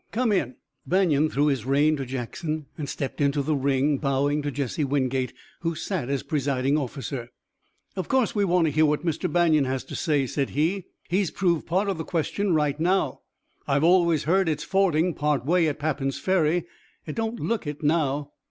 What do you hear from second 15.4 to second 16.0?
way, at